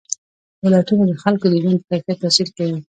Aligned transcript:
ولایتونه 0.63 1.03
د 1.07 1.13
خلکو 1.23 1.45
د 1.49 1.53
ژوند 1.63 1.79
په 1.87 1.93
کیفیت 2.01 2.17
تاثیر 2.23 2.47
کوي. 2.57 2.79